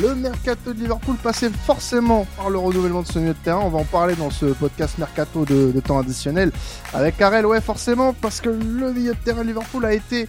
[0.00, 3.60] Le mercato de Liverpool passait forcément par le renouvellement de ce milieu de terrain.
[3.60, 6.52] On va en parler dans ce podcast mercato de, temps additionnel
[6.94, 7.44] avec Karel.
[7.44, 10.26] Ouais, forcément, parce que le milieu de terrain de Liverpool a été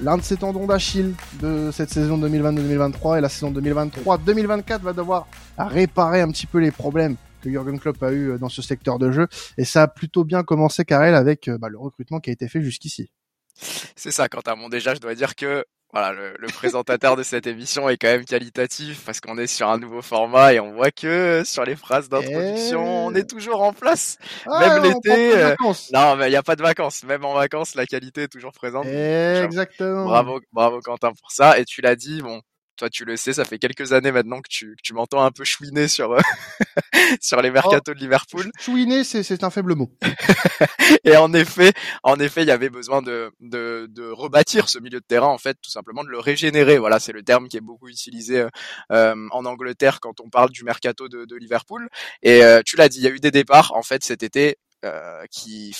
[0.00, 5.28] l'un de ses tendons d'Achille de cette saison 2022-2023 et la saison 2023-2024 va devoir
[5.56, 9.12] réparer un petit peu les problèmes que Jurgen Klopp a eu dans ce secteur de
[9.12, 9.28] jeu
[9.58, 12.62] et ça a plutôt bien commencé Karel avec bah, le recrutement qui a été fait
[12.62, 13.12] jusqu'ici.
[13.54, 14.56] C'est ça, Quentin.
[14.56, 18.24] Bon, déjà, je dois dire que voilà, le, présentateur de cette émission est quand même
[18.24, 22.08] qualitatif parce qu'on est sur un nouveau format et on voit que sur les phrases
[22.08, 24.16] d'introduction, on est toujours en place.
[24.46, 25.36] Ah, même l'été.
[25.36, 25.54] Euh,
[25.92, 27.04] non, mais il n'y a pas de vacances.
[27.04, 28.86] Même en vacances, la qualité est toujours présente.
[28.86, 30.04] Exactement.
[30.04, 31.58] Bravo, bravo Quentin pour ça.
[31.58, 32.40] Et tu l'as dit, bon,
[32.82, 35.30] toi tu le sais, ça fait quelques années maintenant que tu, que tu m'entends un
[35.30, 36.20] peu chouiner sur euh,
[37.20, 38.50] sur les mercatos de Liverpool.
[38.58, 39.92] Chouiner, c'est c'est un faible mot.
[41.04, 41.72] et en effet,
[42.02, 45.38] en effet, il y avait besoin de, de de rebâtir ce milieu de terrain en
[45.38, 46.78] fait, tout simplement de le régénérer.
[46.78, 48.48] Voilà, c'est le terme qui est beaucoup utilisé euh,
[48.90, 51.88] euh en Angleterre quand on parle du mercato de, de Liverpool.
[52.22, 54.56] Et euh, tu l'as dit, il y a eu des départs en fait cet été
[54.84, 55.72] euh, qui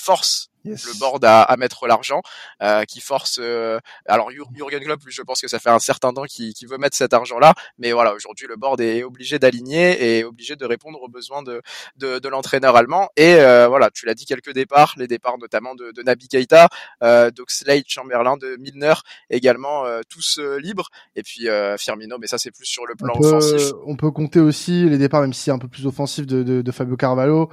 [0.64, 2.22] le board à, à mettre l'argent,
[2.62, 3.38] euh, qui force.
[3.40, 6.96] Euh, alors Jurgen Klopp, je pense que ça fait un certain temps qu'il veut mettre
[6.96, 11.08] cet argent-là, mais voilà, aujourd'hui le board est obligé d'aligner et obligé de répondre aux
[11.08, 11.62] besoins de
[11.96, 13.08] de, de l'entraîneur allemand.
[13.16, 16.68] Et euh, voilà, tu l'as dit, quelques départs, les départs notamment de, de Naby Keita,
[17.02, 18.94] euh, d'Oxlade Chamberlain, de Milner,
[19.30, 20.88] également euh, tous libres.
[21.16, 23.72] Et puis Firmino, mais ça c'est plus sur le plan offensif.
[23.86, 26.72] On peut compter aussi les départs, même si un peu plus offensif, de, de, de
[26.72, 27.50] Fabio Carvalho.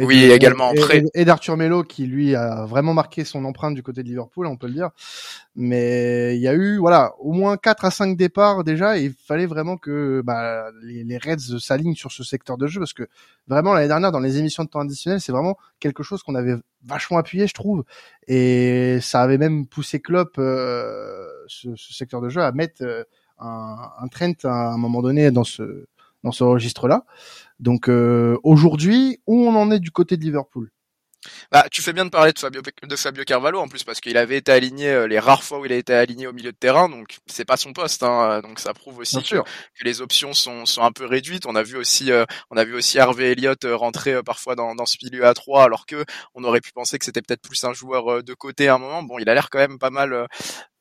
[0.00, 3.82] oui, également et, et, d'Arthur Melo qui lui lui a vraiment marqué son empreinte du
[3.82, 4.90] côté de Liverpool, on peut le dire.
[5.54, 9.46] Mais il y a eu voilà au moins 4 à 5 départs déjà il fallait
[9.46, 13.08] vraiment que bah, les, Reds s'alignent sur ce secteur de jeu parce que
[13.48, 16.56] vraiment l'année dernière dans les émissions de temps additionnel c'est vraiment quelque chose qu'on avait
[16.84, 17.84] vachement appuyé je trouve
[18.28, 23.02] et ça avait même poussé Klopp euh, ce, secteur de jeu à mettre euh,
[23.38, 25.86] un, un Trent à un moment donné dans ce
[26.24, 27.04] dans ce registre là.
[27.60, 30.70] Donc euh, aujourd'hui, où on en est du côté de Liverpool?
[31.50, 34.16] Bah, tu fais bien de parler de Fabio, de Fabio Carvalho en plus parce qu'il
[34.16, 36.56] avait été aligné euh, les rares fois où il a été aligné au milieu de
[36.56, 38.02] terrain, donc c'est pas son poste.
[38.02, 41.46] Hein, donc ça prouve aussi que, que, les options sont, sont un peu réduites.
[41.46, 44.74] On a vu aussi, euh, on a vu aussi Harvey Elliott euh, rentrer parfois dans,
[44.74, 47.62] dans ce milieu à 3 alors que on aurait pu penser que c'était peut-être plus
[47.64, 49.02] un joueur de côté à un moment.
[49.02, 50.26] Bon, il a l'air quand même pas mal,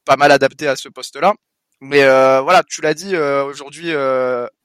[0.06, 1.34] pas mal adapté à ce poste-là.
[1.82, 3.92] Mais voilà, tu l'as dit aujourd'hui.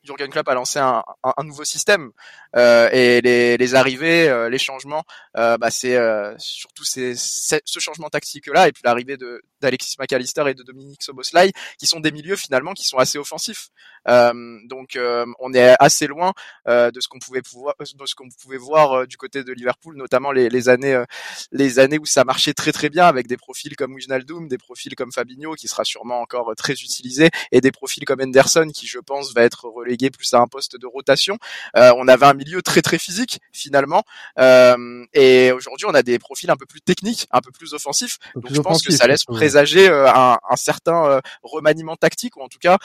[0.05, 2.11] Jurgen Klopp a lancé un, un, un nouveau système
[2.57, 5.05] euh, et les, les arrivées, euh, les changements,
[5.37, 9.17] euh, bah c'est euh, surtout ce changement tactique là et puis l'arrivée
[9.61, 13.69] d'Alexis McAllister et de Dominique Soboslai qui sont des milieux finalement qui sont assez offensifs.
[14.07, 14.99] Donc
[15.39, 16.33] on est assez loin
[16.67, 20.33] de ce qu'on pouvait pouvoir, de ce qu'on pouvait voir du côté de Liverpool, notamment
[20.33, 21.03] les, les années
[21.51, 24.95] les années où ça marchait très très bien avec des profils comme Wijnaldum, des profils
[24.95, 28.99] comme Fabinho qui sera sûrement encore très utilisé et des profils comme Henderson qui je
[28.99, 31.39] pense va être relégué plus à un poste de rotation.
[31.75, 34.03] on avait un milieu très très physique finalement.
[34.39, 38.19] Euh, et aujourd'hui, on a des profils un peu plus techniques, un peu plus offensifs.
[38.35, 42.43] Donc je pense que ça laisse présager euh, un, un, certain euh, remaniement tactique ou
[42.43, 42.79] en tout cas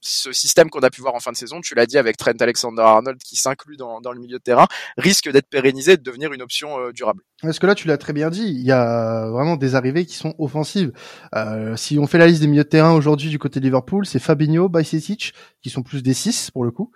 [0.00, 2.32] ce système qu'on a pu voir en fin de saison, tu l'as dit avec Trent
[2.38, 4.66] Alexander-Arnold qui s'inclut dans, le milieu de terrain,
[4.96, 7.22] risque d'être pérennisé et de devenir une option euh, durable.
[7.42, 10.14] Parce que là, tu l'as très bien dit, il y a vraiment des arrivées qui
[10.14, 10.92] sont offensives.
[11.34, 14.06] Euh, si on fait la liste des milieux de terrain aujourd'hui du côté de Liverpool,
[14.06, 16.90] c'est Fabinho, Bajcetic qui sont plus des 6 pour le coup,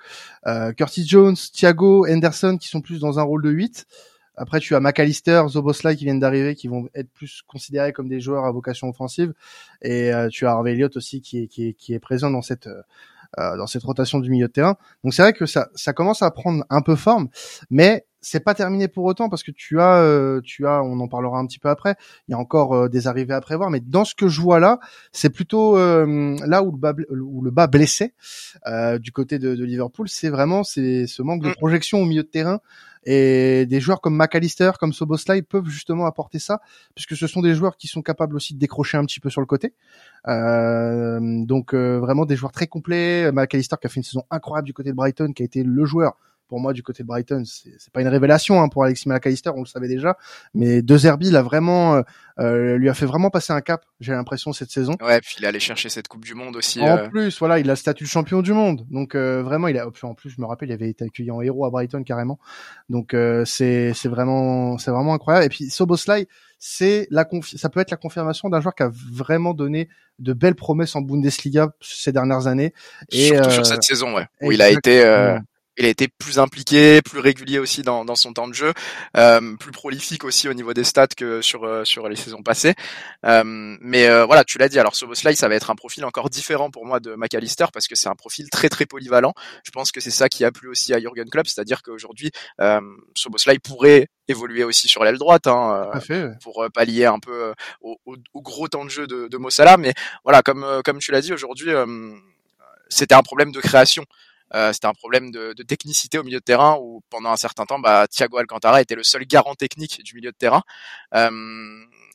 [0.47, 3.87] euh, Curtis Jones, Thiago, Henderson qui sont plus dans un rôle de 8.
[4.37, 8.21] Après, tu as McAllister, Zoboslai qui viennent d'arriver, qui vont être plus considérés comme des
[8.21, 9.33] joueurs à vocation offensive.
[9.83, 12.43] Et euh, tu as Harvey Elliott aussi qui est, qui est, qui est présent dans
[12.43, 12.83] cette euh,
[13.39, 14.77] euh, dans cette rotation du milieu de terrain.
[15.03, 17.29] Donc c'est vrai que ça, ça commence à prendre un peu forme,
[17.69, 21.39] mais c'est pas terminé pour autant parce que tu as, tu as, on en parlera
[21.39, 21.97] un petit peu après.
[22.29, 24.79] Il y a encore des arrivées à prévoir, mais dans ce que je vois là,
[25.11, 28.15] c'est plutôt là où le bas, où le bas blessé
[29.01, 31.55] du côté de, de Liverpool, c'est vraiment c'est ce manque de mm.
[31.55, 32.61] projection au milieu de terrain
[33.05, 36.61] et des joueurs comme McAllister, comme Soboslai peuvent justement apporter ça,
[36.95, 39.41] puisque ce sont des joueurs qui sont capables aussi de décrocher un petit peu sur
[39.41, 39.75] le côté.
[40.27, 43.31] Euh, donc euh, vraiment des joueurs très complets.
[43.33, 45.85] McAllister qui a fait une saison incroyable du côté de Brighton, qui a été le
[45.85, 46.17] joueur
[46.55, 49.63] pour moi du côté de Brighton, c'est pas une révélation hein, pour Alexis McAllister, on
[49.63, 50.17] le savait déjà,
[50.55, 52.03] mais De Zerbi l'a vraiment, euh,
[52.39, 53.85] euh, lui a fait vraiment passer un cap.
[53.99, 54.95] J'ai l'impression cette saison.
[55.03, 56.81] Ouais, puis il est allé chercher cette Coupe du Monde aussi.
[56.81, 57.09] En euh.
[57.09, 59.89] plus, voilà, il a le statut de champion du monde, donc vraiment, il a.
[60.03, 62.39] En plus, je me rappelle, il avait été accueilli en héros à Brighton carrément.
[62.89, 63.17] Donc
[63.47, 65.47] c'est c'est vraiment c'est vraiment incroyable.
[65.47, 66.29] Et puis Soboslai,
[66.61, 67.27] c'est la
[67.57, 69.89] ça peut être la confirmation d'un joueur qui a vraiment donné
[70.21, 72.73] de belles promesses en Bundesliga ces dernières années.
[73.11, 75.03] Et Surtout sur cette saison, ouais, où il a été
[75.77, 78.73] il a été plus impliqué, plus régulier aussi dans, dans son temps de jeu,
[79.17, 82.75] euh, plus prolifique aussi au niveau des stats que sur euh, sur les saisons passées.
[83.25, 84.79] Euh, mais euh, voilà, tu l'as dit.
[84.79, 87.97] Alors Soboslai, ça va être un profil encore différent pour moi de McAllister parce que
[87.97, 89.35] c'est un profil très très polyvalent.
[89.65, 92.31] Je pense que c'est ça qui a plu aussi à Jurgen Klopp, c'est-à-dire qu'aujourd'hui
[92.61, 92.81] euh,
[93.15, 95.91] Soboslai pourrait évoluer aussi sur l'aile droite hein,
[96.43, 99.77] pour pallier un peu au, au, gros temps de jeu de, de Mossala.
[99.77, 99.93] Mais
[100.23, 101.73] voilà, comme comme tu l'as dit aujourd'hui,
[102.89, 104.05] c'était un problème de création.
[104.55, 107.65] Euh, c'était un problème de, de, technicité au milieu de terrain où pendant un certain
[107.65, 110.63] temps, bah, Thiago Alcantara était le seul garant technique du milieu de terrain.
[111.15, 111.31] Euh,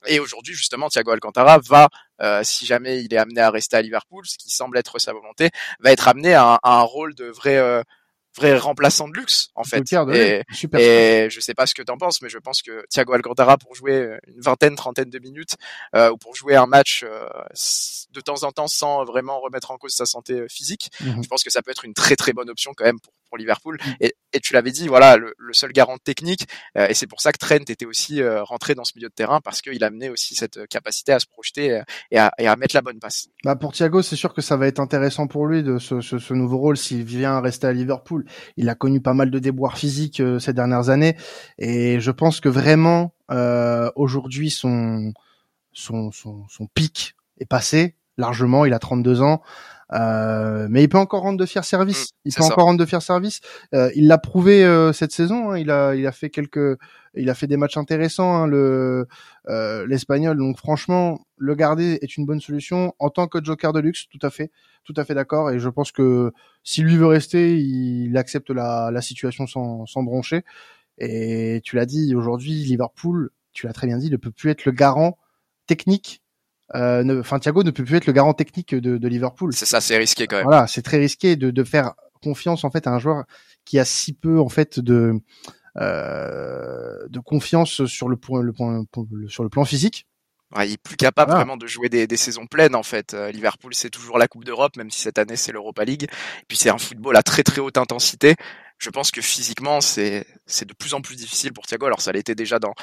[0.07, 1.89] et aujourd'hui, justement, Thiago Alcantara va,
[2.21, 5.11] euh, si jamais il est amené à rester à Liverpool, ce qui semble être sa
[5.11, 5.49] volonté,
[5.79, 7.83] va être amené à, à un rôle de vrai euh,
[8.35, 9.79] vrai remplaçant de luxe en fait.
[10.13, 10.43] Et,
[10.77, 13.75] et, je sais pas ce que t'en penses, mais je pense que Thiago Alcantara pour
[13.75, 15.55] jouer une vingtaine, trentaine de minutes
[15.95, 17.27] euh, ou pour jouer un match euh,
[18.11, 21.23] de temps en temps sans vraiment remettre en cause sa santé euh, physique, mhm.
[21.23, 23.37] je pense que ça peut être une très très bonne option quand même pour, pour
[23.37, 23.77] Liverpool.
[23.85, 23.93] Mhm.
[24.01, 26.47] Et, et, tu l'avais dit, voilà, le, le, seul garant technique,
[26.77, 29.13] euh, et c'est pour ça que Trent était aussi euh, rentré dans ce milieu de
[29.13, 31.81] terrain parce qu'il amenait aussi cette capacité à se projeter
[32.11, 33.29] et à, et à mettre la bonne passe.
[33.43, 36.17] Bah pour Thiago, c'est sûr que ça va être intéressant pour lui de ce, ce,
[36.17, 38.25] ce nouveau rôle s'il vient rester à Liverpool.
[38.57, 41.15] Il a connu pas mal de déboires physiques ces dernières années,
[41.57, 43.13] et je pense que vraiment
[43.95, 45.13] aujourd'hui son,
[45.71, 48.65] son, son, son pic est passé largement.
[48.65, 49.41] Il a 32 ans.
[49.91, 52.11] Euh, mais il peut encore rendre de fiers services.
[52.11, 53.41] Mmh, il peut encore rendre de fiers services.
[53.73, 55.51] Euh, il l'a prouvé euh, cette saison.
[55.51, 55.57] Hein.
[55.57, 56.77] Il a, il a fait quelques,
[57.15, 58.35] il a fait des matchs intéressants.
[58.35, 59.07] Hein, le,
[59.47, 60.37] euh, l'espagnol.
[60.37, 64.05] Donc franchement, le garder est une bonne solution en tant que joker de luxe.
[64.09, 64.51] Tout à fait,
[64.83, 65.49] tout à fait d'accord.
[65.49, 66.31] Et je pense que
[66.63, 70.43] si lui veut rester, il accepte la, la situation sans, sans broncher.
[70.99, 74.65] Et tu l'as dit aujourd'hui, Liverpool, tu l'as très bien dit, ne peut plus être
[74.65, 75.17] le garant
[75.65, 76.21] technique
[76.73, 79.53] enfin Thiago ne peut plus être le garant technique de, de Liverpool.
[79.53, 80.45] C'est ça, c'est risqué quand même.
[80.45, 83.23] Voilà, c'est très risqué de, de faire confiance en fait à un joueur
[83.65, 85.19] qui a si peu en fait de
[85.77, 88.83] euh, de confiance sur le point le point
[89.27, 90.05] sur le plan physique.
[90.55, 93.13] Ouais, il est plus capable vraiment de jouer des, des, saisons pleines en fait.
[93.13, 96.05] Euh, Liverpool c'est toujours la Coupe d'Europe, même si cette année c'est l'Europa League.
[96.05, 98.35] Et puis c'est un football à très très haute intensité.
[98.79, 101.85] Je pense que physiquement c'est c'est de plus en plus difficile pour Thiago.
[101.85, 102.73] Alors ça l'était déjà dans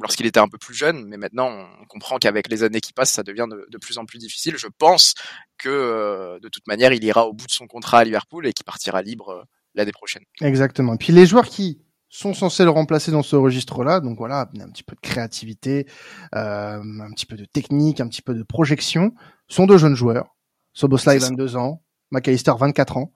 [0.00, 1.48] lorsqu'il était un peu plus jeune, mais maintenant
[1.80, 4.56] on comprend qu'avec les années qui passent, ça devient de, plus en plus difficile.
[4.56, 5.14] Je pense
[5.58, 8.52] que euh, de toute manière, il ira au bout de son contrat à Liverpool et
[8.52, 9.42] qu'il partira libre euh,
[9.74, 10.22] l'année prochaine.
[10.40, 10.94] Exactement.
[10.94, 14.70] Et puis les joueurs qui sont censés le remplacer dans ce registre-là, donc voilà, un
[14.70, 15.86] petit peu de créativité,
[16.34, 19.12] euh, un petit peu de technique, un petit peu de projection,
[19.48, 20.36] sont de jeunes joueurs.
[20.74, 23.12] Soboslai 22 ans, McAllister 24 ans.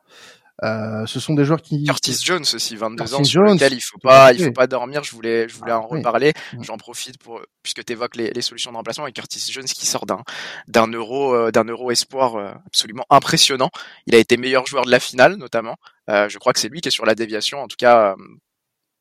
[0.64, 3.98] Euh, ce sont des joueurs qui Curtis Jones aussi 22 ans sur lequel il faut
[3.98, 6.32] pas il faut pas dormir je voulais je voulais en ah, reparler.
[6.52, 6.64] Mm.
[6.64, 9.86] j'en profite pour puisque tu évoques les, les, solutions de remplacement et Curtis Jones qui
[9.86, 10.22] sort d'un
[10.66, 13.70] d'un euro euh, d'un euro espoir euh, absolument impressionnant.
[14.06, 15.76] Il a été meilleur joueur de la finale notamment.
[16.08, 18.16] Je crois que c'est lui qui est sur la déviation en tout cas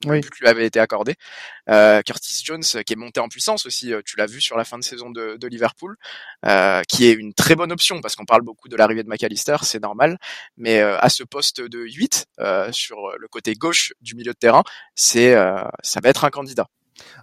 [0.06, 0.22] oui.
[0.22, 1.16] qui lui avait été accordé.
[1.70, 4.64] Euh, Curtis Jones, qui est monté en puissance aussi, euh, tu l'as vu sur la
[4.64, 5.96] fin de saison de, de Liverpool,
[6.46, 9.58] euh, qui est une très bonne option parce qu'on parle beaucoup de l'arrivée de McAllister,
[9.64, 10.18] c'est normal,
[10.56, 14.38] mais euh, à ce poste de 8 euh, sur le côté gauche du milieu de
[14.38, 14.64] terrain,
[14.96, 15.36] c'est
[15.84, 16.68] ça va être un candidat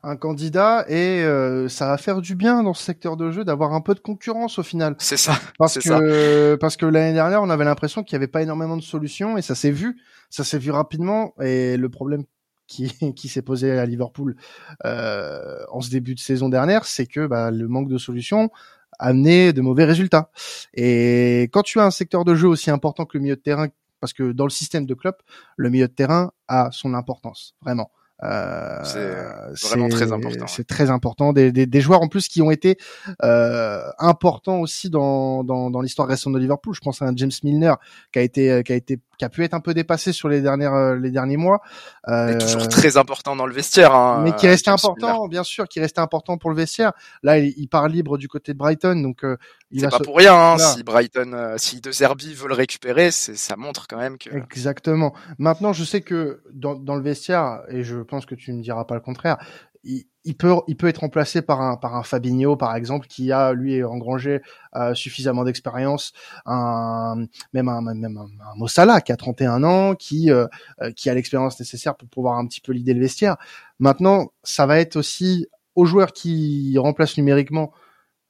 [0.05, 1.25] un candidat et
[1.69, 4.59] ça va faire du bien dans ce secteur de jeu d'avoir un peu de concurrence
[4.59, 4.95] au final.
[4.99, 5.39] C'est ça.
[5.59, 8.83] Parce que parce que l'année dernière on avait l'impression qu'il n'y avait pas énormément de
[8.83, 10.01] solutions et ça s'est vu,
[10.31, 12.25] ça s'est vu rapidement et le problème
[12.67, 14.37] qui, qui s'est posé à Liverpool
[14.85, 18.51] euh, en ce début de saison dernière, c'est que bah, le manque de solutions
[18.99, 20.31] a amené de mauvais résultats.
[20.73, 23.69] Et quand tu as un secteur de jeu aussi important que le milieu de terrain,
[24.01, 25.15] parce que dans le système de club,
[25.57, 27.91] le milieu de terrain a son importance, vraiment.
[28.23, 30.47] Euh, c'est vraiment très important.
[30.47, 31.33] C'est très important.
[31.33, 32.79] Des, des, des, joueurs en plus qui ont été
[33.23, 36.75] euh, importants aussi dans, dans, dans l'histoire récente de Liverpool.
[36.75, 37.75] Je pense à un James Milner
[38.13, 40.41] qui a été qui a été qui a pu être un peu dépassé sur les
[40.41, 41.61] dernières euh, les derniers mois.
[42.09, 43.95] Euh, toujours très important dans le vestiaire.
[43.95, 46.93] Hein, mais qui restait important, bien sûr, qui restait important pour le vestiaire.
[47.23, 49.37] Là, il, part libre du côté de Brighton, donc euh,
[49.71, 50.35] il c'est pas pour rien.
[50.35, 54.19] Hein, si Brighton, euh, si De Zerbi veut le récupérer, c'est ça montre quand même
[54.19, 54.31] que.
[54.31, 55.15] Exactement.
[55.39, 58.85] Maintenant, je sais que dans, dans le vestiaire, et je pense que tu ne diras
[58.85, 59.39] pas le contraire,
[59.83, 63.53] il, peut il peut être remplacé par un par un Fabinho par exemple qui a
[63.53, 64.41] lui engrangé
[64.75, 66.13] euh, suffisamment d'expérience
[66.47, 70.47] un même un même un, un Mossala qui a 31 ans qui euh,
[70.81, 73.37] euh, qui a l'expérience nécessaire pour pouvoir un petit peu l'idée le vestiaire.
[73.79, 77.73] Maintenant ça va être aussi aux joueurs qui remplacent numériquement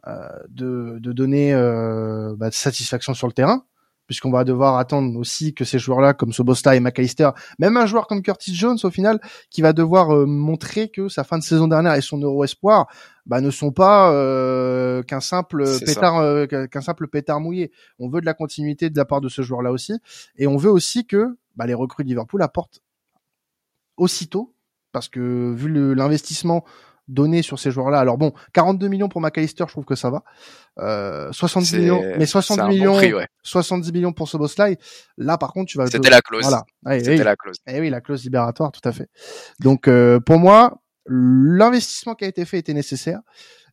[0.08, 3.64] euh, de de donner bah, de satisfaction sur le terrain
[4.06, 8.06] puisqu'on va devoir attendre aussi que ces joueurs-là, comme Sobosta et McAllister, même un joueur
[8.06, 9.20] comme Curtis Jones au final,
[9.50, 12.86] qui va devoir euh, montrer que sa fin de saison dernière et son Euro espoir,
[13.26, 17.72] bah, ne sont pas euh, qu'un simple pétard, euh, qu'un simple pétard mouillé.
[17.98, 19.94] On veut de la continuité de la part de ce joueur-là aussi,
[20.36, 22.82] et on veut aussi que bah, les recrues de Liverpool apportent
[23.96, 24.54] aussitôt,
[24.92, 26.64] parce que vu l'investissement
[27.08, 30.22] donné sur ces joueurs-là, alors bon, 42 millions pour McAllister, je trouve que ça va.
[30.78, 32.98] Euh, 70 millions, mais 70 millions,
[33.42, 34.78] 70 millions pour Soboslai.
[35.16, 35.86] Là, par contre, tu vas.
[35.86, 36.42] C'était la clause.
[36.42, 36.64] Voilà.
[36.98, 37.56] C'était la clause.
[37.66, 39.08] Eh oui, la clause libératoire, tout à fait.
[39.60, 43.20] Donc, euh, pour moi, l'investissement qui a été fait était nécessaire,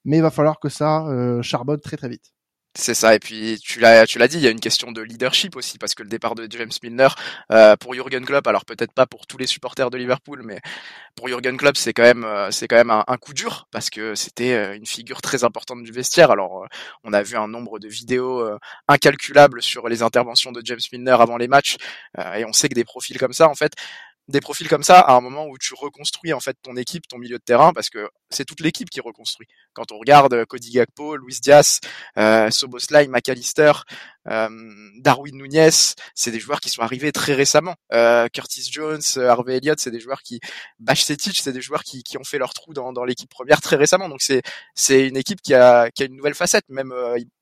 [0.05, 2.33] mais il va falloir que ça euh, charbonne très très vite.
[2.73, 5.01] C'est ça, et puis tu l'as, tu l'as dit, il y a une question de
[5.01, 7.09] leadership aussi, parce que le départ de James Milner
[7.51, 10.61] euh, pour Jurgen Klopp, alors peut-être pas pour tous les supporters de Liverpool, mais
[11.15, 14.15] pour Jurgen Klopp, c'est quand même, euh, c'est quand même un, coup dur, parce que
[14.15, 16.31] c'était euh, une figure très importante du vestiaire.
[16.31, 16.65] Alors,
[17.03, 18.49] on a vu un nombre de vidéos
[18.87, 21.75] incalculables sur les interventions de James Milner avant les matchs,
[22.35, 23.73] et on sait que des profils comme ça, en fait,
[24.27, 27.17] des profils comme ça à un moment où tu reconstruis en fait ton équipe, ton
[27.17, 29.47] milieu de terrain, parce que c'est toute l'équipe qui reconstruit.
[29.73, 31.79] Quand on regarde euh, Cody Gakpo, Luis Diaz,
[32.17, 33.73] euh, Soboslai, McAllister,
[34.27, 34.49] euh,
[34.99, 35.69] Darwin Nunez,
[36.15, 37.75] c'est des joueurs qui sont arrivés très récemment.
[37.93, 40.39] Euh, Curtis Jones, Harvey Elliott, c'est des joueurs qui,
[40.79, 43.61] Bash Setic, c'est des joueurs qui, qui ont fait leur trou dans, dans l'équipe première
[43.61, 44.09] très récemment.
[44.09, 44.41] Donc c'est
[44.75, 46.65] c'est une équipe qui a qui a une nouvelle facette.
[46.69, 46.93] Même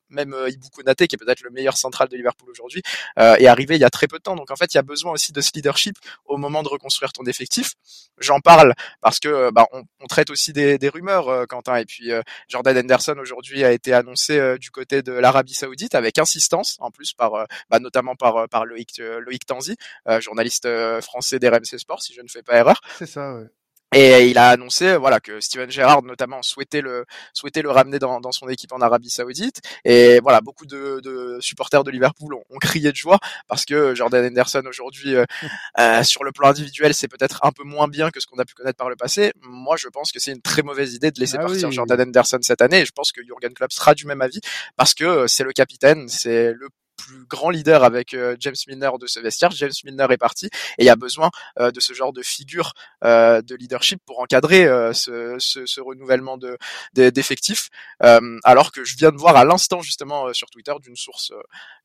[0.10, 2.82] même euh, Ibu Konate, qui est peut-être le meilleur central de Liverpool aujourd'hui,
[3.18, 4.36] euh, est arrivé il y a très peu de temps.
[4.36, 7.12] Donc en fait, il y a besoin aussi de ce leadership au moment de reconstruire
[7.12, 7.74] ton effectif.
[8.20, 11.78] J'en parle parce que euh, bah, on, on, traite aussi des, des rumeurs, euh, Quentin.
[11.78, 12.12] Et puis
[12.48, 17.14] Jordan Henderson aujourd'hui a été annoncé du côté de l'Arabie Saoudite avec insistance, en plus
[17.14, 19.76] par bah, notamment par par Loïc Loïc Tanzi,
[20.20, 20.68] journaliste
[21.02, 22.82] français d'RMC Sport, si je ne fais pas erreur.
[22.98, 23.36] C'est ça.
[23.36, 23.48] Ouais.
[23.94, 28.22] Et il a annoncé voilà que Steven Gerrard notamment souhaitait le souhaitait le ramener dans,
[28.22, 29.62] dans son équipe en Arabie Saoudite.
[29.84, 33.96] Et voilà beaucoup de, de supporters de Liverpool ont, ont, crié de joie parce que
[33.96, 35.26] Jordan Henderson aujourd'hui euh,
[35.80, 38.46] euh, sur le plan individuel c'est peut-être un peu moins bien que ce qu'on a
[38.46, 39.34] pu connaître par le passé.
[39.42, 42.40] Moi je pense que c'est une très mauvaise idée de laisser ah partir Jordan Henderson
[42.42, 42.82] cette année.
[42.82, 44.42] Et je pense que Jurgen Klopp sera du même avis
[44.76, 46.70] parce que c'est le capitaine, c'est le
[47.00, 49.52] plus grand leader avec euh, James Milner de ce vestiaire.
[49.52, 51.30] James Milner est parti et il y a besoin
[51.60, 56.38] euh, de ce genre de figure euh, de leadership pour encadrer ce, ce, ce, renouvellement
[56.38, 56.58] de
[56.94, 57.70] d'effectifs.
[58.00, 61.32] alors que je viens de voir à l'instant justement sur Twitter d'une source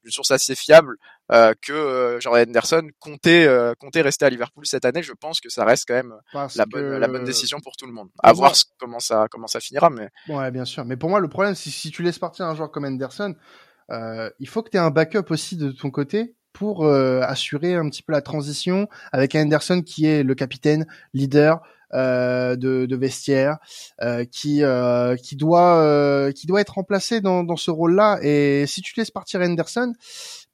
[0.02, 0.96] d'une source assez fiable
[1.28, 5.02] que Jordan Henderson comptait comptait rester à Liverpool cette année.
[5.02, 6.14] Je pense que ça reste quand même
[6.56, 8.08] la bonne la bonne décision pour tout le monde.
[8.22, 10.84] À voir comment ça comment ça finira, mais ouais bien sûr.
[10.84, 13.73] Mais pour moi le problème c'est si tu laisses partir un joueur comme Henderson euh,
[13.90, 17.90] il faut que tu aies un backup aussi de ton côté pour euh, assurer un
[17.90, 21.60] petit peu la transition avec Anderson qui est le capitaine, leader
[21.92, 23.58] euh, de, de, vestiaire,
[24.02, 28.18] euh, qui euh, qui doit qui doit être remplacé dans, dans ce rôle-là.
[28.22, 29.92] Et si tu laisses partir Anderson,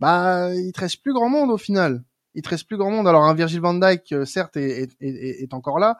[0.00, 2.02] bah il te reste plus grand monde au final
[2.34, 3.08] il te reste plus grand monde.
[3.08, 5.96] Alors un Virgil van Dijk, euh, certes, est, est, est, est encore là,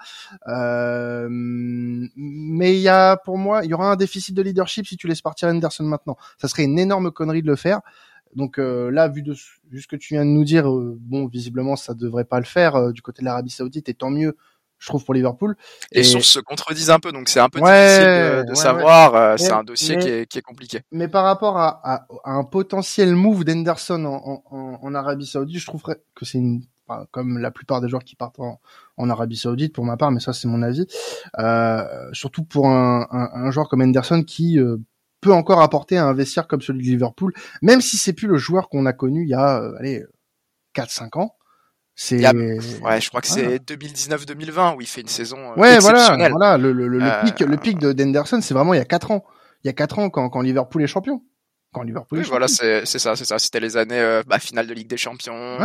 [0.48, 4.96] euh, mais il y a, pour moi, il y aura un déficit de leadership si
[4.96, 6.16] tu laisses partir Henderson maintenant.
[6.38, 7.80] Ça serait une énorme connerie de le faire.
[8.36, 9.34] Donc euh, là, vu de
[9.70, 12.46] vu ce que tu viens de nous dire, euh, bon, visiblement, ça devrait pas le
[12.46, 14.36] faire du côté de l'Arabie Saoudite, et tant mieux
[14.80, 15.56] je trouve pour Liverpool.
[15.92, 19.14] Les sources se contredisent un peu, donc c'est un peu difficile de, savoir.
[19.14, 20.80] Euh, c'est un dossier qui, est, qui, est, compliqué.
[20.90, 25.66] Mais par rapport à, à, un potentiel move d'Henderson en, en, en, Arabie Saoudite, je
[25.66, 26.62] trouverais que c'est une
[27.12, 28.60] comme la plupart des joueurs qui partent en,
[28.96, 30.86] en Arabie Saoudite pour ma part, mais ça c'est mon avis.
[31.38, 34.76] Euh, surtout pour un, un, un, joueur comme Henderson qui euh,
[35.20, 37.32] peut encore apporter un vestiaire comme celui de Liverpool,
[37.62, 40.04] même si c'est plus le joueur qu'on a connu il y a euh, allez
[40.74, 41.36] 4-5 ans.
[42.02, 46.16] C'est ouais, je crois que c'est 2019-2020 où il fait une saison euh, ouais, voilà,
[46.30, 48.86] voilà, le, le, le euh, pic, le pic de d'Henderson, c'est vraiment il y a
[48.86, 49.22] quatre ans.
[49.62, 51.22] Il y a quatre ans quand, quand Liverpool est champion.
[51.74, 53.38] Quand Liverpool oui, voilà, c'est c'est ça, c'est ça.
[53.38, 55.58] C'était les années euh, bah, finale de Ligue des Champions,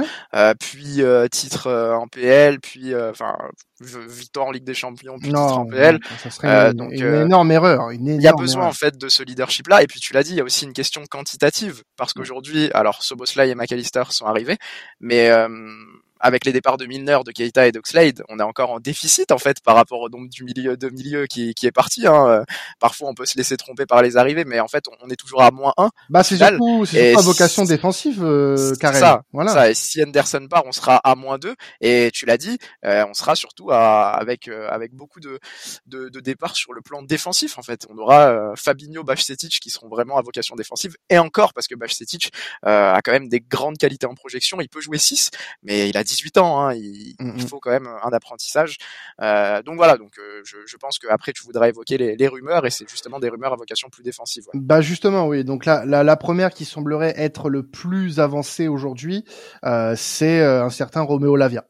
[0.60, 1.02] puis
[1.32, 3.38] titre en PL, puis enfin
[3.80, 6.02] victoire en Ligue des Champions, puis titre en PL.
[6.22, 7.94] Ça serait une, donc, une énorme erreur.
[7.94, 9.82] il y a besoin en fait de ce leadership là.
[9.84, 13.04] Et puis tu l'as dit, il y a aussi une question quantitative parce qu'aujourd'hui, alors
[13.04, 14.58] Soboslai et McAllister sont arrivés,
[15.00, 15.32] mais
[16.26, 19.38] avec les départs de Milner, de Keita et d'Oxlade, on est encore en déficit en
[19.38, 22.08] fait par rapport au nombre du milieu de milieu qui, qui est parti.
[22.08, 22.28] Hein.
[22.28, 22.44] Euh,
[22.80, 25.44] parfois, on peut se laisser tromper par les arrivées, mais en fait, on est toujours
[25.44, 25.90] à moins 1.
[26.10, 29.54] Bah, c'est surtout, c'est surtout vocation défensive, euh, Ça, voilà.
[29.54, 31.54] Ça, et si Anderson part, on sera à moins 2.
[31.82, 35.40] Et tu l'as dit, euh, on sera surtout à, avec euh, avec beaucoup de,
[35.86, 37.86] de, de départs sur le plan défensif en fait.
[37.90, 40.96] On aura Fabinho, Bajcetic qui seront vraiment à vocation défensive.
[41.12, 42.32] Et encore, parce que Bajcetic
[42.64, 44.60] a quand même des grandes qualités en projection.
[44.60, 45.30] Il peut jouer 6,
[45.62, 47.40] mais il a 18 ans, hein, il, mmh, mmh.
[47.42, 48.78] faut quand même un apprentissage.
[49.22, 52.66] Euh, donc voilà, donc euh, je, je, pense qu'après tu voudrais évoquer les, les rumeurs
[52.66, 54.44] et c'est justement des rumeurs à vocation plus défensive.
[54.54, 54.60] Ouais.
[54.60, 59.26] Bah justement oui, donc la, la, la, première qui semblerait être le plus avancée aujourd'hui,
[59.66, 61.66] euh, c'est un certain Roméo Lavia.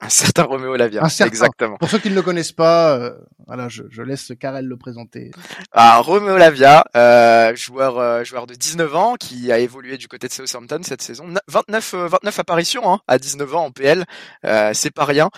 [0.00, 1.04] Un certain Roméo Lavia.
[1.04, 1.28] Un certain.
[1.28, 1.76] Exactement.
[1.76, 5.32] Pour ceux qui ne le connaissent pas, euh, voilà, je, je, laisse Karel le présenter.
[5.72, 10.28] Ah, Roméo Lavia, euh, joueur euh, joueur de 19 ans qui a évolué du côté
[10.28, 11.26] de Southampton cette saison.
[11.48, 14.04] 29 29 apparitions hein, à 19 ans en PL,
[14.72, 15.30] c'est pas rien.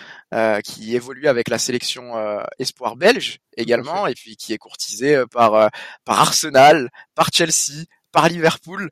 [0.62, 2.12] qui évolue avec la sélection
[2.58, 5.70] espoir belge également et puis qui est courtisé par
[6.04, 8.90] par Arsenal, par Chelsea, par Liverpool.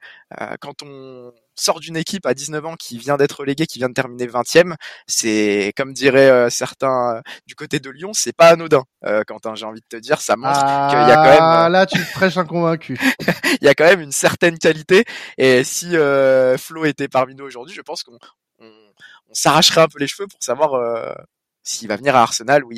[0.61, 3.95] quand on sort d'une équipe à 19 ans qui vient d'être reléguée, qui vient de
[3.95, 4.75] terminer 20e,
[5.07, 8.85] c'est comme diraient euh, certains euh, du côté de Lyon, c'est pas anodin.
[9.05, 11.39] Euh, Quentin, j'ai envie de te dire, ça montre qu'il y a quand même.
[11.41, 12.99] Ah là, tu prêches un convaincu.
[13.61, 15.05] il y a quand même une certaine qualité.
[15.37, 15.95] Et si
[16.59, 18.19] Flo était parmi nous aujourd'hui, je pense qu'on
[18.61, 18.69] on,
[19.33, 21.17] s'arracherait un peu les cheveux pour savoir
[21.63, 22.73] s'il va venir à Arsenal ou,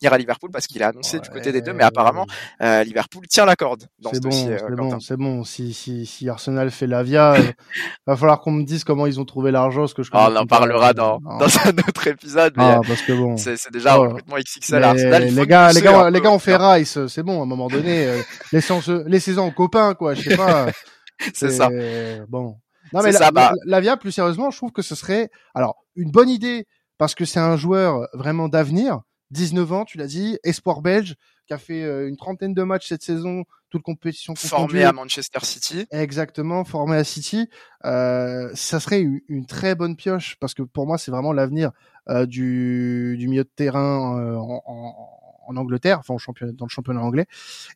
[0.00, 2.26] venir à Liverpool parce qu'il a annoncé du côté des deux, mais apparemment
[2.62, 5.44] euh, Liverpool tient la corde dans ce bon, C'est euh, bon, c'est bon.
[5.44, 7.52] Si, si, si Arsenal fait la via, euh,
[8.06, 10.10] va falloir qu'on me dise comment ils ont trouvé l'argent, ce que je.
[10.12, 12.54] Oh, on en parlera dans, dans un autre épisode.
[12.56, 15.24] Mais ah, parce que bon, c'est déjà un recrutement XXL à Arsenal.
[15.24, 17.40] les gars, les gars, les gars, on fait Rice, c'est bon.
[17.40, 18.22] À un moment donné, euh,
[19.06, 20.14] laissez-en aux copains, quoi.
[20.14, 20.66] Je sais pas.
[21.34, 21.68] c'est ça.
[22.28, 22.56] Bon.
[22.92, 23.52] Non mais la, bah...
[23.64, 26.66] la, via, plus sérieusement, je trouve que ce serait alors une bonne idée
[26.98, 29.00] parce que c'est un joueur vraiment d'avenir
[29.30, 31.16] 19 ans, tu l'as dit, espoir belge,
[31.46, 35.38] qui a fait euh, une trentaine de matchs cette saison, toute compétition formé à Manchester
[35.42, 35.86] City.
[35.90, 37.48] Exactement, formé à City.
[37.84, 41.70] Euh, ça serait une, très bonne pioche parce que pour moi c'est vraiment l'avenir
[42.08, 44.94] euh, du, du milieu de terrain euh, en, en,
[45.48, 47.26] en, Angleterre, enfin championnat, dans le championnat anglais.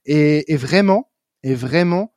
[0.05, 1.11] Et, et vraiment,
[1.43, 2.13] et vraiment,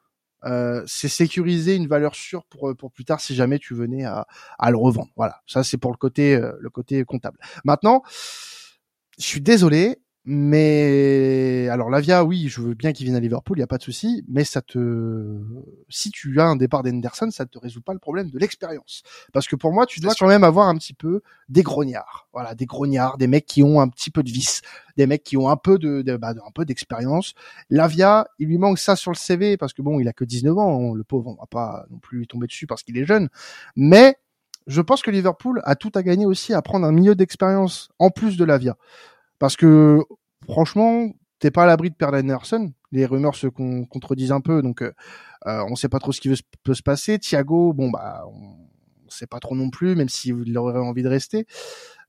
[0.45, 4.27] euh, c'est sécuriser une valeur sûre pour pour plus tard si jamais tu venais à,
[4.59, 5.09] à le revendre.
[5.15, 7.37] Voilà, ça c'est pour le côté le côté comptable.
[7.63, 8.03] Maintenant
[9.17, 13.59] je suis désolé, mais alors Lavia, oui, je veux bien qu'il vienne à Liverpool, il
[13.59, 15.41] y a pas de souci, mais ça te,
[15.89, 19.03] si tu as un départ d'Henderson, ça te résout pas le problème de l'expérience,
[19.33, 22.55] parce que pour moi, tu dois quand même avoir un petit peu des grognards, voilà,
[22.55, 24.61] des grognards, des mecs qui ont un petit peu de vis,
[24.95, 27.33] des mecs qui ont un peu de, de bah, un peu d'expérience.
[27.69, 30.57] Lavia, il lui manque ça sur le CV parce que bon, il a que 19
[30.57, 33.27] ans, le pauvre, on va pas non plus lui tomber dessus parce qu'il est jeune,
[33.75, 34.15] mais
[34.67, 38.09] je pense que Liverpool a tout à gagner aussi à prendre un milieu d'expérience en
[38.09, 38.77] plus de Lavia.
[39.39, 39.99] Parce que
[40.47, 42.71] franchement, t'es pas à l'abri de perdre Anderson.
[42.91, 44.93] Les rumeurs se contredisent un peu, donc euh,
[45.47, 47.19] euh, on sait pas trop ce qui peut se passer.
[47.19, 51.45] Thiago, bon bah, on sait pas trop non plus, même s'il aurait envie de rester.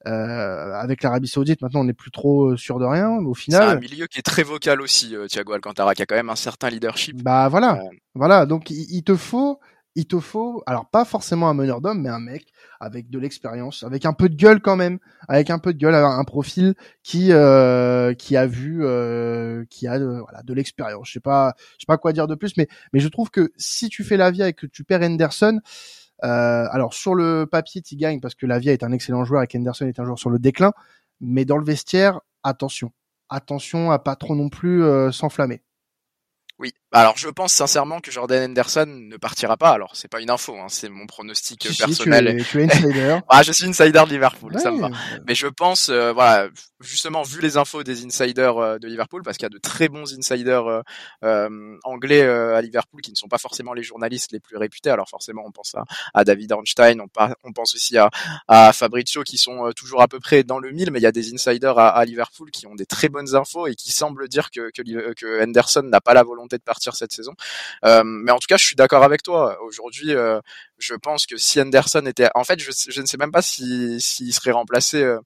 [0.06, 3.10] Euh, avec l'Arabie Saoudite, maintenant, on n'est plus trop sûr de rien.
[3.10, 6.14] Au final, c'est un milieu qui est très vocal aussi, Thiago Alcantara, qui a quand
[6.14, 7.22] même un certain leadership.
[7.22, 7.82] Bah voilà,
[8.14, 8.46] voilà.
[8.46, 9.58] Donc il te faut
[9.96, 13.84] il te faut, alors pas forcément un meneur d'homme, mais un mec avec de l'expérience,
[13.84, 17.32] avec un peu de gueule quand même, avec un peu de gueule, un profil qui
[17.32, 21.08] euh, qui a vu, euh, qui a de, voilà de l'expérience.
[21.08, 23.52] Je sais pas, je sais pas quoi dire de plus, mais mais je trouve que
[23.56, 25.60] si tu fais la vie et que tu perds Henderson,
[26.24, 29.42] euh, alors sur le papier tu gagnes parce que la vie est un excellent joueur
[29.42, 30.72] et qu'Henderson est un joueur sur le déclin,
[31.20, 32.90] mais dans le vestiaire, attention,
[33.28, 35.62] attention à pas trop non plus s'enflammer.
[36.60, 39.70] Oui, alors je pense sincèrement que Jordan Henderson ne partira pas.
[39.70, 42.44] Alors c'est pas une info, hein, c'est mon pronostic personnel.
[42.44, 43.18] tu, es, insider.
[43.28, 44.90] ah, je suis insider de Liverpool, ça me va.
[45.26, 49.36] Mais je pense, euh, voilà, justement vu les infos des insiders euh, de Liverpool, parce
[49.36, 50.84] qu'il y a de très bons insiders
[51.24, 54.90] euh, anglais à Liverpool qui ne sont pas forcément les journalistes les plus réputés.
[54.90, 55.82] Alors forcément, on pense à,
[56.14, 57.08] à David Ornstein, on,
[57.42, 58.10] on, pense aussi à,
[58.46, 61.12] à Fabrizio qui sont toujours à peu près dans le mille, mais il y a
[61.12, 64.52] des insiders à, à, Liverpool qui ont des très bonnes infos et qui semblent dire
[64.52, 64.82] que, que,
[65.14, 67.34] que Henderson n'a pas la volonté de partir cette saison.
[67.84, 69.58] Euh, mais en tout cas, je suis d'accord avec toi.
[69.62, 70.40] Aujourd'hui, euh,
[70.78, 74.00] je pense que si Anderson était, en fait, je, je ne sais même pas s'il
[74.00, 75.02] si, serait remplacé.
[75.02, 75.20] Euh,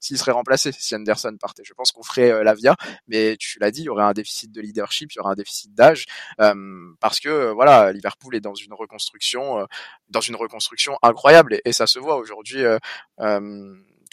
[0.00, 1.62] s'il serait remplacé si Anderson partait.
[1.64, 2.76] Je pense qu'on ferait euh, la via,
[3.08, 5.34] mais tu l'as dit, il y aurait un déficit de leadership, il y aurait un
[5.34, 6.04] déficit d'âge,
[6.42, 6.54] euh,
[7.00, 9.66] parce que voilà, Liverpool est dans une reconstruction,
[10.10, 12.62] dans une reconstruction incroyable, et, et ça se voit aujourd'hui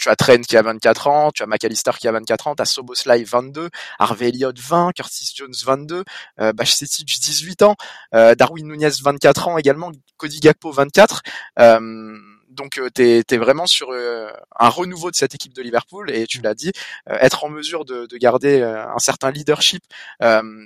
[0.01, 2.61] tu as Trent qui a 24 ans, tu as McAllister qui a 24 ans, tu
[2.61, 6.03] as Soboslai 22, Harvey Elliott 20, Curtis Jones 22,
[6.39, 7.75] euh, 18 ans,
[8.15, 11.21] euh, Darwin Nunez 24 ans également, Cody Gakpo 24.
[11.59, 12.17] Euh,
[12.61, 16.27] donc euh, tu es, vraiment sur euh, un renouveau de cette équipe de Liverpool et
[16.27, 16.71] tu l'as dit,
[17.09, 19.83] euh, être en mesure de, de garder un certain leadership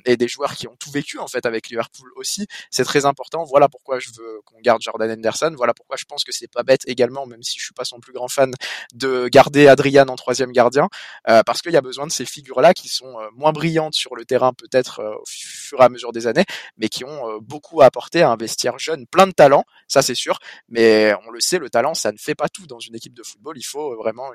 [0.06, 3.44] et des joueurs qui ont tout vécu en fait avec Liverpool aussi, c'est très important.
[3.44, 5.54] Voilà pourquoi je veux qu'on garde Jordan Henderson.
[5.56, 8.00] Voilà pourquoi je pense que c'est pas bête également, même si je suis pas son
[8.00, 8.52] plus grand fan,
[8.94, 10.90] de garder Adrian en troisième gardien,
[11.24, 14.54] parce qu'il y a besoin de ces figures-là qui sont moins brillantes sur le terrain
[14.54, 16.46] peut-être au fur et à mesure des années,
[16.78, 20.16] mais qui ont beaucoup à apporter à un vestiaire jeune, plein de talent, ça c'est
[20.16, 20.40] sûr.
[20.70, 23.24] Mais on le sait, le talent, ça ne fait pas tout dans une équipe de
[23.24, 23.58] football.
[23.58, 24.32] Il faut vraiment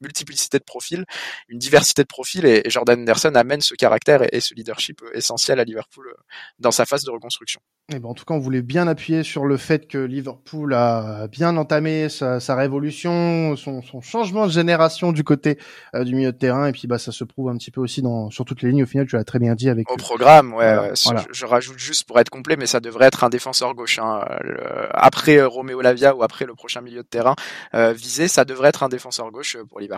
[0.00, 1.04] multiplicité de profils,
[1.48, 5.64] une diversité de profils, et, Jordan Anderson amène ce caractère et, ce leadership essentiel à
[5.64, 6.14] Liverpool
[6.58, 7.60] dans sa phase de reconstruction.
[7.92, 11.26] Et ben en tout cas, on voulait bien appuyer sur le fait que Liverpool a
[11.28, 15.58] bien entamé sa, sa révolution, son, son, changement de génération du côté
[15.94, 18.30] du milieu de terrain, et puis bah ça se prouve un petit peu aussi dans
[18.30, 18.84] sur toutes les lignes.
[18.84, 20.54] Au final, tu l'as très bien dit avec au programme.
[20.54, 23.98] Ouais, je, rajoute juste pour être complet, mais ça devrait être un défenseur gauche.
[23.98, 24.24] Hein,
[24.94, 27.34] après euh, Romeo Lavia ou après le prochain milieu de terrain
[27.74, 29.89] euh, visé, ça devrait être un défenseur gauche euh, pour Liverpool.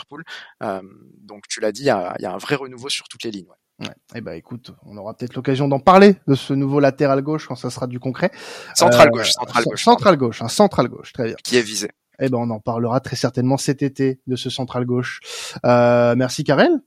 [1.21, 3.31] Donc tu l'as dit, il y a, y a, un vrai renouveau sur toutes les
[3.31, 3.49] lignes.
[3.81, 3.95] Ouais.
[4.15, 7.57] Eh ben écoute, on aura peut-être l'occasion d'en parler de ce nouveau latéral gauche quand
[7.57, 8.31] ça sera du concret.
[8.75, 9.85] Central gauche, central gauche.
[9.85, 11.37] Central gauche, un central gauche, très bien.
[11.43, 11.91] Qui est visé.
[12.21, 15.21] Eh ben on en parlera très certainement cet été de ce central gauche.
[15.65, 16.81] Euh, merci Karel.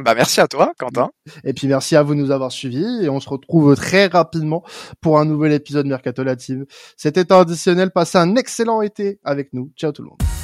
[0.00, 1.10] Bah merci à toi, Quentin.
[1.44, 4.64] Et puis merci à vous de nous avoir suivis et on se retrouve très rapidement
[5.02, 6.64] pour un nouvel épisode Mercato Team.
[6.96, 7.90] C'était additionnel.
[7.90, 9.70] Passez un excellent été avec nous.
[9.76, 10.41] Ciao tout le monde.